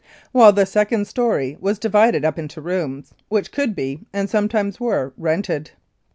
while 0.31 0.51
the 0.51 0.65
second 0.65 1.05
story 1.05 1.55
was 1.59 1.77
divided 1.77 2.25
up 2.25 2.39
into 2.39 2.59
rooms 2.59 3.13
which 3.29 3.51
could 3.51 3.75
be, 3.75 3.99
and 4.11 4.31
sometimes 4.31 4.79
were, 4.79 5.13
rented. 5.15 5.69